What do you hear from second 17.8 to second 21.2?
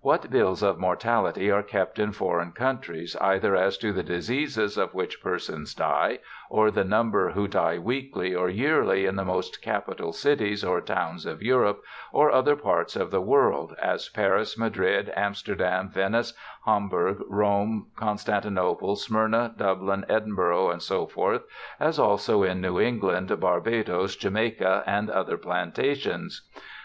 Constantinople, Smyrna, Dublin, Edinburgh, &c.,